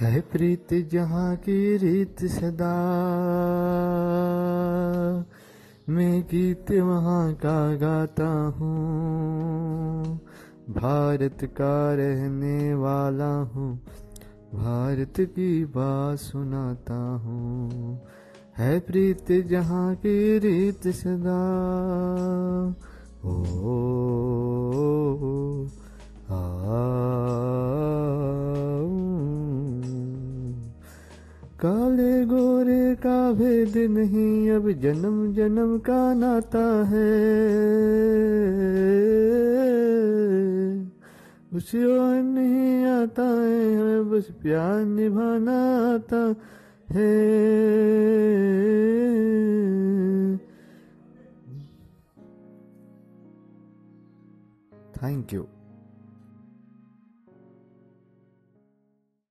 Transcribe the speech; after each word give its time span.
है 0.00 0.20
प्रीत 0.20 0.88
जहाँ 0.92 1.36
की 1.36 1.76
रीत 1.76 2.24
सदा। 2.24 2.72
मैं 5.88 6.22
गीत 6.22 6.70
वहाँ 6.70 7.34
का 7.34 7.76
गाता 7.76 8.28
हूँ। 8.58 10.20
भारत 10.70 11.38
का 11.44 11.94
रहने 11.94 12.74
वाला 12.74 13.36
हूँ। 13.36 13.76
भारत 14.54 15.14
की 15.20 15.64
बात 15.64 16.18
सुनाता 16.18 16.94
हूँ। 16.94 18.00
है 18.58 18.80
प्रीत 18.80 19.32
जहाँ 19.32 19.94
की 19.94 20.38
रीत 20.38 20.88
सदा। 20.88 21.42
ओ, 23.24 23.44
काले 31.60 32.24
गोरे 32.26 32.94
का 32.94 33.32
भेद 33.32 33.76
नहीं, 33.90 34.50
अब 34.50 34.70
जन्म 34.72 35.32
जन्म 35.34 35.78
का 35.78 36.14
नाता 36.14 36.64
है। 36.84 37.12
उसे 41.54 41.84
और 41.84 42.14
नहीं 42.22 42.84
आता 42.84 43.22
है, 43.22 43.76
हमें 43.76 44.10
बस 44.10 44.30
प्यार 44.42 44.84
निभाना 44.84 45.58
आता 45.94 46.22
है। 46.90 47.10
Thank 55.02 55.32
you 55.34 55.46